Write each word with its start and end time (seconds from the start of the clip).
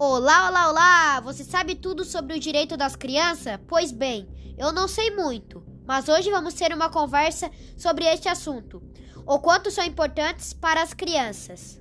Olá, 0.00 0.48
olá, 0.48 0.68
olá! 0.68 1.20
Você 1.22 1.42
sabe 1.42 1.74
tudo 1.74 2.04
sobre 2.04 2.36
o 2.36 2.38
direito 2.38 2.76
das 2.76 2.94
crianças? 2.94 3.58
Pois 3.66 3.90
bem, 3.90 4.28
eu 4.56 4.70
não 4.70 4.86
sei 4.86 5.10
muito, 5.10 5.60
mas 5.84 6.08
hoje 6.08 6.30
vamos 6.30 6.54
ter 6.54 6.72
uma 6.72 6.88
conversa 6.88 7.50
sobre 7.76 8.04
este 8.04 8.28
assunto: 8.28 8.80
o 9.26 9.40
quanto 9.40 9.72
são 9.72 9.84
importantes 9.84 10.52
para 10.52 10.80
as 10.80 10.94
crianças. 10.94 11.80